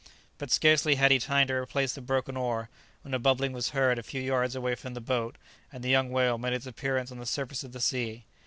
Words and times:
But 0.39 0.49
scarcely 0.49 0.95
had 0.95 1.11
he 1.11 1.19
time 1.19 1.45
to 1.45 1.53
replace 1.53 1.93
the 1.93 2.01
broken 2.01 2.35
oar, 2.35 2.69
when 3.03 3.13
a 3.13 3.19
bubbling 3.19 3.53
was 3.53 3.69
heard 3.69 3.99
a 3.99 4.01
few 4.01 4.19
yards 4.19 4.55
away 4.55 4.73
from 4.73 4.95
the 4.95 4.99
boat, 4.99 5.37
and 5.71 5.83
the 5.83 5.89
young 5.89 6.09
whale 6.09 6.39
made 6.39 6.53
its 6.53 6.65
appearance 6.65 7.11
on 7.11 7.19
the 7.19 7.25
surface 7.27 7.63
of 7.63 7.71
the 7.71 7.81
sea. 7.81 8.25